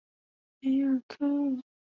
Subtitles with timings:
[0.61, 1.61] 梅尔科厄。